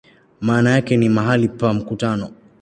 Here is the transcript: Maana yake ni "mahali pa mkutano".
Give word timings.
Maana 0.41 0.69
yake 0.71 0.97
ni 0.97 1.09
"mahali 1.09 1.47
pa 1.47 1.73
mkutano". 1.73 2.29